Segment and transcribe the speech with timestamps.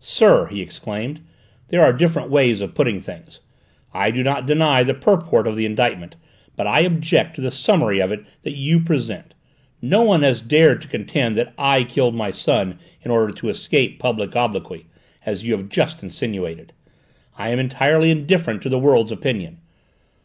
[0.00, 1.20] "Sir," he exclaimed,
[1.68, 3.38] "there are different ways of putting things.
[3.94, 6.16] I do not deny the purport of the indictment,
[6.56, 9.32] but I object to the summary of it that you present.
[9.80, 13.48] No one has ever dared to contend that I killed my son in order to
[13.48, 14.86] escape public obloquy,
[15.24, 16.72] as you have just insinuated.
[17.38, 19.58] I am entirely indifferent to the worlds opinion.